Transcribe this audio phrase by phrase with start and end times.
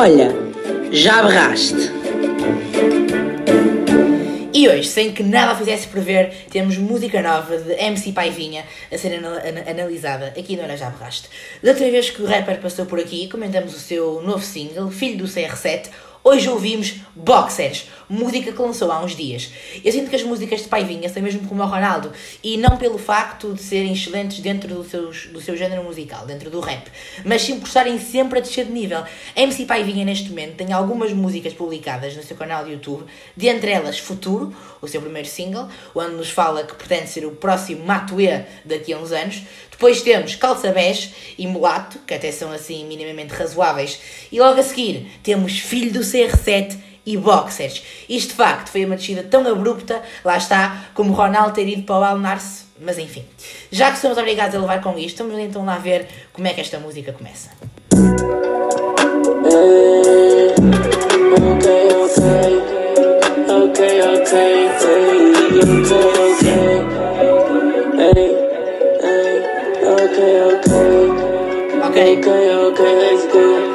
[0.00, 0.30] Olha,
[0.92, 1.90] já berraste.
[4.54, 9.16] E hoje, sem que nada fizesse prever, temos música nova de MC Paivinha a ser
[9.16, 11.28] anal an analisada aqui no Ana Já Berraste.
[11.60, 15.18] Da outra vez que o rapper passou por aqui, comentamos o seu novo single, Filho
[15.18, 15.88] do CR7,
[16.24, 19.50] Hoje ouvimos Boxers, música que lançou há uns dias.
[19.84, 22.12] Eu sinto que as músicas de Paivinha são mesmo como o Ronaldo,
[22.42, 26.50] e não pelo facto de serem excelentes dentro do, seus, do seu género musical, dentro
[26.50, 26.90] do rap,
[27.24, 28.98] mas sim por estarem sempre a descer de nível.
[28.98, 33.04] A MC Paivinha, neste momento, tem algumas músicas publicadas no seu canal de YouTube,
[33.36, 37.84] dentre elas Futuro, o seu primeiro single, onde nos fala que pretende ser o próximo
[37.84, 39.42] Matuê daqui a uns anos.
[39.70, 44.00] Depois temos Calça Bege e Mulato, que até são assim minimamente razoáveis.
[44.32, 46.76] E logo a seguir temos Filho do CR7
[47.06, 47.82] e Boxers.
[48.08, 51.98] Isto de facto foi uma descida tão abrupta, lá está, como Ronaldo ter ido para
[51.98, 52.64] o Alnarce.
[52.80, 53.24] Mas enfim,
[53.72, 56.60] já que somos obrigados a levar com isto, vamos então lá ver como é que
[56.60, 57.50] esta música começa.
[63.50, 65.28] Okay, okay, okay, okay, okay,
[73.18, 73.67] Ok.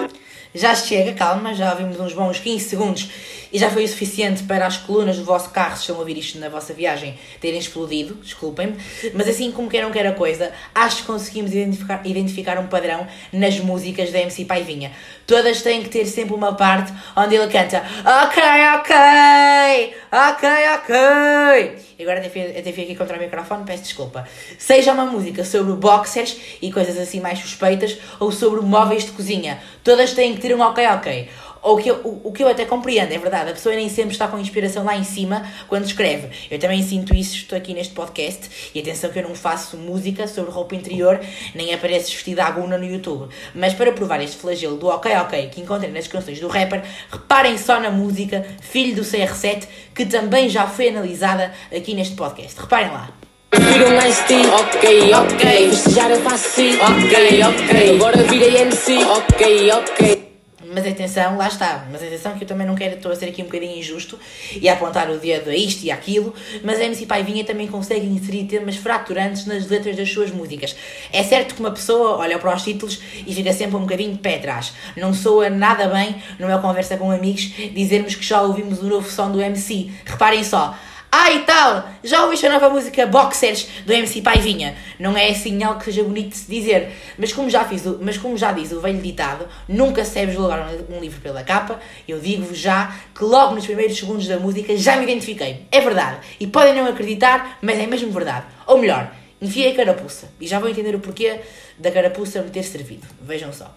[0.64, 3.10] Já chega, calma, já ouvimos uns bons 15 segundos
[3.54, 6.18] e já foi o suficiente para as colunas do vosso carro, se estão a ouvir
[6.18, 8.76] isto na vossa viagem, terem explodido, desculpem-me.
[9.14, 13.08] Mas assim como quer não quer a coisa, acho que conseguimos identificar, identificar um padrão
[13.32, 14.92] nas músicas da MC Paivinha.
[15.28, 17.84] Todas têm que ter sempre uma parte onde ele canta
[18.24, 18.44] Ok,
[18.76, 21.94] ok, ok, ok.
[22.00, 24.28] E agora até fui aqui contra o microfone, peço desculpa.
[24.58, 29.62] Seja uma música sobre boxers e coisas assim mais suspeitas, ou sobre móveis de cozinha,
[29.84, 31.30] todas têm que ter um ok, ok
[31.64, 34.12] ou que eu, o, o que eu até compreendo, é verdade, a pessoa nem sempre
[34.12, 36.30] está com inspiração lá em cima quando escreve.
[36.52, 40.28] Eu também sinto isso, estou aqui neste podcast, e atenção que eu não faço música
[40.28, 41.20] sobre roupa interior,
[41.56, 43.34] nem apareço vestida à guna no YouTube.
[43.56, 47.58] Mas para provar este flagelo do ok ok que encontrem nas canções do rapper, reparem
[47.58, 52.60] só na música Filho do CR7, que também já foi analisada aqui neste podcast.
[52.60, 53.10] Reparem lá.
[53.50, 55.70] Prefiro um ST, ok, ok.
[55.70, 57.96] Festejar eu faço sim, ok, ok.
[57.96, 60.33] Agora virei MC, ok, ok.
[60.74, 61.88] Mas atenção, lá está.
[61.92, 64.20] Mas atenção que eu também não quero, estou a ser aqui um bocadinho injusto
[64.60, 68.06] e a apontar o dedo a isto e aquilo, mas a MC Paivinha também consegue
[68.06, 70.76] inserir temas fraturantes nas letras das suas músicas.
[71.12, 74.20] É certo que uma pessoa olha para os títulos e fica sempre um bocadinho de
[74.20, 74.74] pé atrás.
[74.98, 79.32] Não soa nada bem, numa conversa com amigos, dizermos que já ouvimos o novo som
[79.32, 79.92] do MC.
[80.06, 80.76] Reparem só.
[81.16, 84.76] Ah, e tal, já ouviste a nova música Boxers do MC Paivinha?
[85.00, 88.18] Não é assim algo que seja bonito de se dizer, mas como já, fiz, mas
[88.18, 92.20] como já diz o velho ditado, nunca se deve julgar um livro pela capa, eu
[92.20, 95.68] digo-vos já que logo nos primeiros segundos da música já me identifiquei.
[95.72, 96.18] É verdade.
[96.40, 98.48] E podem não acreditar, mas é mesmo verdade.
[98.66, 100.32] Ou melhor, enfiei a carapuça.
[100.42, 101.42] E já vão entender o porquê
[101.78, 103.06] da carapuça me ter servido.
[103.22, 103.72] Vejam só.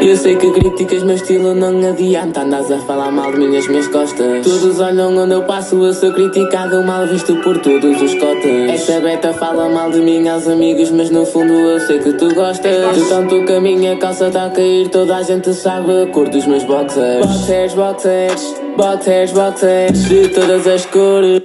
[0.00, 2.42] Eu sei que criticas meu estilo, não adianta.
[2.42, 4.46] Andas a falar mal de minhas minhas costas.
[4.46, 8.70] Todos olham onde eu passo, eu sou criticado Mal visto por todos os cotas.
[8.70, 12.32] Esta beta fala mal de mim aos amigos Mas no fundo eu sei que tu
[12.32, 12.94] gostas.
[12.94, 16.28] De tanto que a minha calça tá a cair Toda a gente sabe a cor
[16.28, 17.26] dos meus boxers.
[17.26, 21.42] Boxers, boxers, boxers, boxers De todas as cores.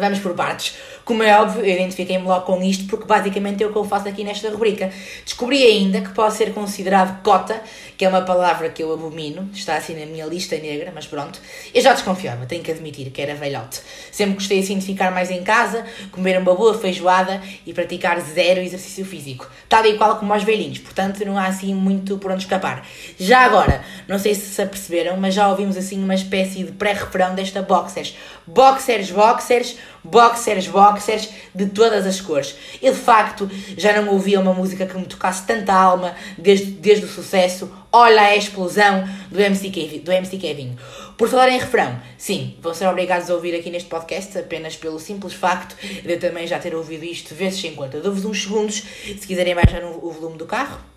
[0.00, 3.70] Vamos por partes como é óbvio, eu identifiquei-me logo com isto porque basicamente é o
[3.70, 4.90] que eu faço aqui nesta rubrica.
[5.26, 7.62] Descobri ainda que pode ser considerado cota,
[7.98, 11.38] que é uma palavra que eu abomino, está assim na minha lista negra, mas pronto.
[11.74, 13.82] Eu já desconfiava, tenho que admitir que era velhote.
[14.10, 18.60] Sempre gostei assim de ficar mais em casa, comer uma boa feijoada e praticar zero
[18.60, 19.46] exercício físico.
[19.68, 22.86] Tal e qual como aos velhinhos, portanto não há assim muito por onde escapar.
[23.18, 27.34] Já agora, não sei se se aperceberam, mas já ouvimos assim uma espécie de pré-refrão
[27.34, 28.16] desta Boxers.
[28.46, 32.54] Boxers, Boxers, Boxers, Boxers de todas as cores.
[32.80, 37.04] E de facto já não ouvia uma música que me tocasse tanta alma desde, desde
[37.06, 40.78] o sucesso Olha a explosão do MC, Kevin, do MC Kevin.
[41.18, 44.98] Por falar em refrão, sim, vão ser obrigados a ouvir aqui neste podcast apenas pelo
[44.98, 48.00] simples facto de eu também já ter ouvido isto vezes sem conta.
[48.00, 50.91] Dou-vos uns segundos se quiserem baixar o volume do carro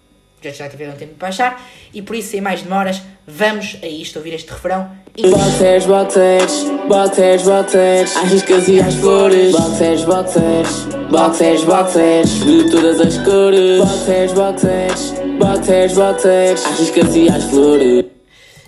[0.46, 1.62] já, já tiveram tempo de baixar,
[1.94, 4.90] e por isso, sem mais demoras, vamos a isto, ouvir este refrão.
[5.18, 9.52] Boxers, boxers, boxers, boxers, às riscas e às flores.
[9.54, 13.80] Boxers, boxers, boxers, boxers, de todas as cores.
[13.80, 18.06] Boxers, boxers, boxers, boxers, às riscas e às flores.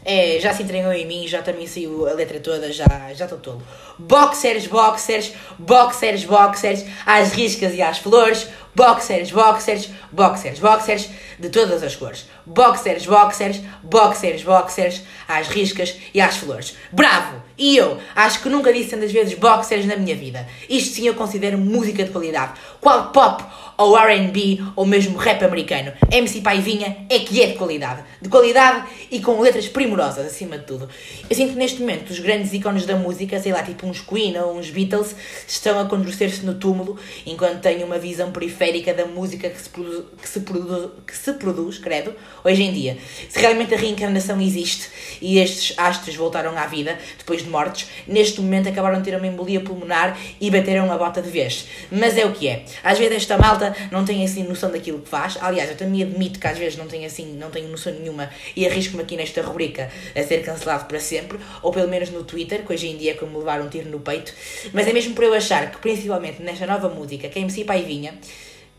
[0.10, 3.40] É, já se entregou em mim, já também saiu a letra toda, já já estou
[3.40, 3.62] tolo.
[4.00, 11.09] Boxers, boxers, boxers, boxers, às riscas e às flores, boxers, boxers, boxers, boxers,
[11.39, 12.27] de todas as cores.
[12.45, 16.77] boxers, boxers, boxers, boxers, às riscas e às flores.
[16.91, 17.41] Bravo!
[17.57, 20.47] E eu acho que nunca disse tantas vezes boxers na minha vida.
[20.69, 22.53] Isto sim eu considero música de qualidade.
[22.79, 23.44] Qual pop
[23.77, 25.94] ou RB ou mesmo rap americano.
[26.12, 28.03] MC Paivinha é que é de qualidade.
[28.21, 30.89] De qualidade e com letras primorosas, acima de tudo.
[31.29, 34.38] Eu sinto que neste momento os grandes ícones da música, sei lá, tipo uns Queen
[34.39, 35.15] ou uns Beatles,
[35.47, 40.06] estão a contorcer-se no túmulo, enquanto tenho uma visão periférica da música que se, produz,
[40.19, 42.13] que, se produz, que se produz, credo,
[42.44, 42.97] hoje em dia.
[43.29, 44.89] Se realmente a reencarnação existe
[45.21, 49.27] e estes astros voltaram à vida depois de mortos, neste momento acabaram de ter uma
[49.27, 51.68] embolia pulmonar e bateram a bota de vez.
[51.91, 52.63] Mas é o que é.
[52.83, 55.38] Às vezes esta malta não tem assim noção daquilo que faz.
[55.42, 58.66] Aliás, eu também admito que às vezes não tenho assim, não tenho noção nenhuma e
[58.66, 62.74] arrisco-me aqui nesta rubrica a ser cancelado para sempre, ou pelo menos no Twitter, que
[62.74, 64.34] hoje em dia é como levar um tiro no peito.
[64.74, 68.18] Mas é mesmo por eu achar que, principalmente nesta nova música, que a MC Paivinha,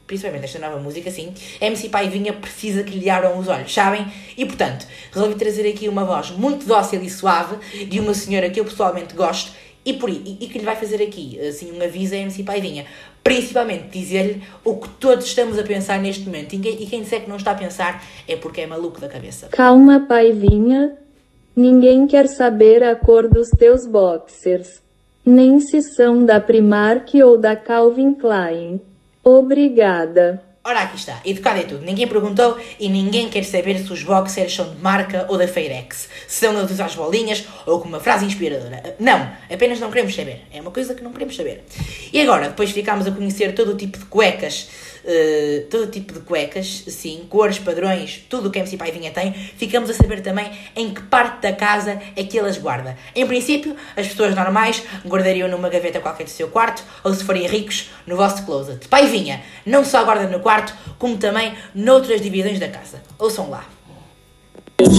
[0.06, 4.06] principalmente nesta nova música, sim, MC Paivinha precisa que lhe abram os olhos, sabem?
[4.37, 8.58] E portanto, resolvi trazer aqui uma voz muito dócil e suave de uma senhora que
[8.58, 9.52] eu pessoalmente gosto
[9.90, 12.87] e, por, e, e que lhe vai fazer aqui, assim, um aviso a MC Paivinha
[13.29, 16.55] principalmente dizer-lhe o que todos estamos a pensar neste momento.
[16.55, 19.49] E e quem disser que não está a pensar é porque é maluco da cabeça.
[19.49, 20.96] Calma, paivinha.
[21.55, 24.81] Ninguém quer saber a cor dos teus boxers.
[25.26, 28.81] Nem se são da Primark ou da Calvin Klein.
[29.23, 30.43] Obrigada.
[30.69, 31.19] Ora, aqui está.
[31.25, 31.82] Educado é tudo.
[31.82, 36.11] Ninguém perguntou e ninguém quer saber se os boxers são de marca ou da Feirex.
[36.26, 38.94] Se são eles às bolinhas ou com uma frase inspiradora.
[39.00, 40.43] Não, apenas não queremos saber.
[40.53, 41.65] É uma coisa que não queremos saber.
[42.12, 44.69] E agora, depois ficámos a conhecer todo o tipo de cuecas
[45.08, 49.88] uh, todo tipo de cuecas, sim, cores, padrões, tudo o que MC Paivinha tem, ficamos
[49.90, 52.96] a saber também em que parte da casa é que elas guarda.
[53.14, 57.46] Em princípio, as pessoas normais guardariam numa gaveta qualquer do seu quarto, ou se forem
[57.46, 58.87] ricos, no vosso closet.
[58.88, 63.02] Paivinha não só guarda no quarto, como também noutras divisões da casa.
[63.19, 63.77] Ouçam lá.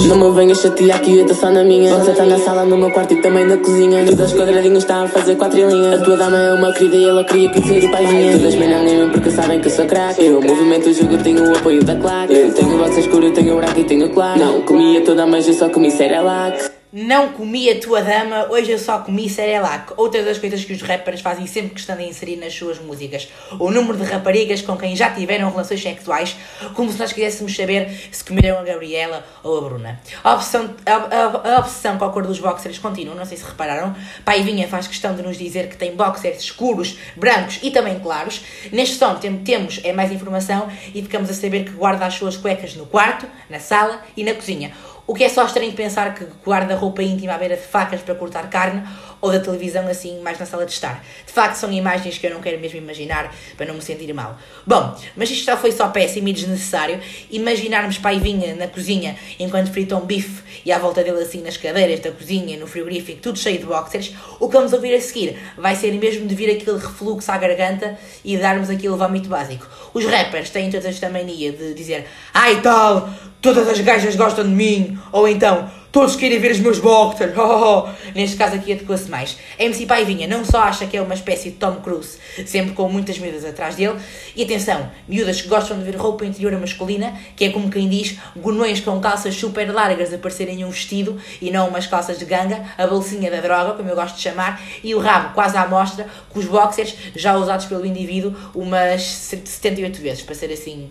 [0.10, 1.96] Não me venhas chatear que eu estou só na minha.
[1.96, 4.06] Você está na sala, no meu quarto e também na cozinha.
[4.06, 7.50] Todas quadradinhas estão a fazer quadrilhinhas A tua dama é uma querida e ela queria
[7.50, 10.26] conhecer o paizinho Todas me nem porque sabem que eu sou craque.
[10.26, 12.34] Eu movimento o jogo, tenho o apoio da claque.
[12.34, 15.48] Eu tenho o boxe escuro, tenho o branco e tenho claro Não comia toda, mas
[15.48, 19.94] eu só comi Cerelac não comi a tua dama, hoje eu só comi Cerelac.
[19.96, 23.30] Outra das coisas que os rappers fazem sempre que estão a inserir nas suas músicas.
[23.60, 26.36] O número de raparigas com quem já tiveram relações sexuais,
[26.74, 30.02] como se nós quiséssemos saber se comeram a Gabriela ou a Bruna.
[30.24, 33.46] A obsessão, a, a, a obsessão com a cor dos boxers continua, não sei se
[33.46, 33.96] repararam.
[34.26, 38.42] Paivinha faz questão de nos dizer que tem boxers escuros, brancos e também claros.
[38.72, 42.36] Neste som tem, temos é mais informação e ficamos a saber que guarda as suas
[42.36, 44.72] cuecas no quarto, na sala e na cozinha.
[45.10, 48.14] O que é só estranho pensar que guarda roupa íntima à beira de facas para
[48.14, 48.84] cortar carne
[49.20, 51.04] ou da televisão assim mais na sala de estar.
[51.26, 54.38] De facto, são imagens que eu não quero mesmo imaginar para não me sentir mal.
[54.68, 57.00] Bom, mas isto já foi só péssimo e desnecessário.
[57.32, 62.02] Imaginarmos Paivinha na cozinha enquanto frita um bife e à volta dele assim nas cadeiras
[62.02, 64.14] da cozinha, no frigorífico, tudo cheio de boxers.
[64.40, 67.98] O que vamos ouvir a seguir vai ser mesmo de vir aquele refluxo à garganta
[68.24, 69.68] e darmos aquele vómito básico.
[69.92, 73.10] Os rappers têm toda esta mania de dizer ai tal,
[73.42, 77.42] todas as gajas gostam de mim, ou então todos querem ver os meus boxers, oh,
[77.42, 78.12] oh, oh.
[78.14, 79.38] neste caso aqui adequa-se mais.
[79.58, 82.88] A MC Paivinha não só acha que é uma espécie de Tom Cruise, sempre com
[82.90, 83.98] muitas miúdas atrás dele,
[84.36, 88.18] e atenção, miúdas que gostam de ver roupa interior masculina, que é como quem diz,
[88.36, 92.64] gonões com calças super largas a parecerem um vestido e não umas calças de ganga,
[92.78, 96.06] a bolsinha da droga, como eu gosto de chamar, e o rabo quase à mostra,
[96.30, 100.90] com os boxers já usados pelo indivíduo umas 78 vezes, para ser assim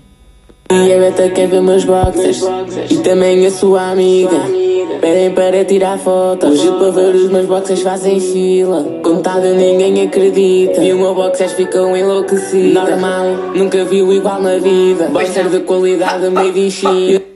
[0.71, 2.43] e a Beta quer ver meus boxers
[2.91, 4.39] E também a sua amiga.
[5.01, 6.51] Pedem para tirar fotos.
[6.51, 8.85] Hoje para ver os meus boxers fazem fila.
[9.03, 10.83] Contado ninguém acredita.
[10.83, 12.75] E o meu boxers ficam enlouquecidos.
[12.75, 15.09] Normal, nunca viu igual na vida.
[15.09, 17.28] Boxer de qualidade made in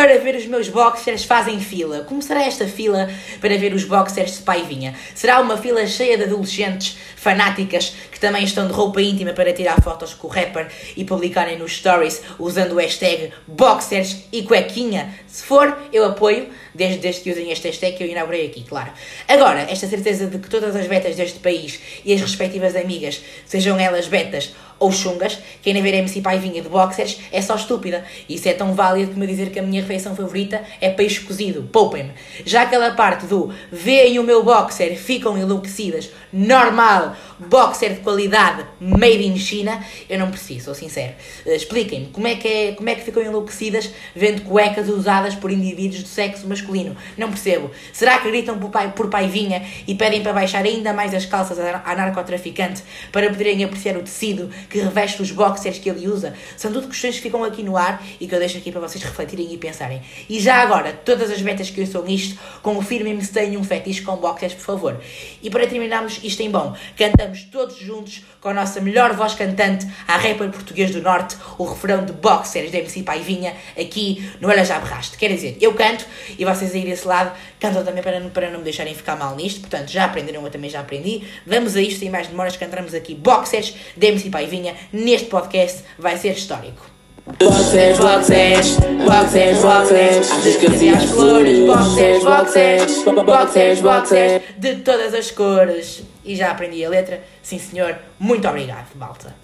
[0.00, 2.04] para ver os meus boxers fazem fila.
[2.04, 4.94] Como será esta fila para ver os boxers de Paivinha?
[5.14, 9.78] Será uma fila cheia de adolescentes fanáticas que também estão de roupa íntima para tirar
[9.82, 15.14] fotos com o rapper e publicarem nos stories usando o hashtag boxers e cuequinha?
[15.26, 18.90] Se for, eu apoio, desde, desde que usem este hashtag que eu inaugurei aqui, claro.
[19.28, 23.78] Agora, esta certeza de que todas as betas deste país e as respectivas amigas, sejam
[23.78, 28.02] elas betas ou chungas, quem nem ver MC Paivinha de boxers é só estúpida.
[28.26, 31.68] Isso é tão válido como dizer que a minha refeição favorita é peixe cozido.
[31.70, 32.12] Poupem-me.
[32.46, 39.26] Já aquela parte do veem o meu boxer, ficam enlouquecidas, normal, boxer de qualidade, made
[39.26, 41.12] in China, eu não preciso, sou sincero.
[41.44, 45.50] Uh, Expliquem-me como, é que é, como é que ficam enlouquecidas vendo cuecas usadas por
[45.50, 46.96] indivíduos do sexo masculino.
[47.18, 47.70] Não percebo.
[47.92, 51.58] Será que gritam por, pai, por paivinha e pedem para baixar ainda mais as calças
[51.58, 52.82] à narcotraficante
[53.12, 56.32] para poderem apreciar o tecido que reveste os boxers que ele usa.
[56.56, 59.02] São tudo questões que ficam aqui no ar e que eu deixo aqui para vocês
[59.02, 60.00] refletirem e pensarem.
[60.28, 64.02] E já agora, todas as betas que eu sou nisto, confirmem-me se têm um fetiche
[64.02, 65.00] com boxers, por favor.
[65.42, 69.86] E para terminarmos isto em bom, cantamos todos juntos com a nossa melhor voz cantante,
[70.06, 74.64] a rapper português do Norte, o refrão de boxers da MC Paivinha, aqui no Olha
[74.64, 75.18] Já Berraste.
[75.18, 76.06] Quer dizer, eu canto
[76.38, 79.60] e vocês aí desse lado cantam também para, para não me deixarem ficar mal nisto.
[79.60, 81.24] Portanto, já aprenderam, eu também já aprendi.
[81.46, 84.59] Vamos a isto, sem mais demoras, cantamos aqui boxers da MC Paivinha
[84.92, 85.84] neste podcast.
[85.98, 86.90] Vai ser histórico.
[87.38, 88.76] Boxers, boxers,
[89.06, 90.30] boxers, boxers.
[90.32, 91.66] Achas que sei as flores?
[91.66, 94.42] Boxers, boxers, boxers, boxers.
[94.58, 96.02] De todas as cores.
[96.24, 97.22] E já aprendi a letra.
[97.42, 97.96] Sim, senhor.
[98.18, 99.34] Muito obrigado, malta.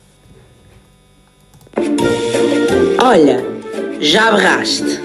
[3.03, 3.45] Olha,
[4.01, 5.01] já berraste.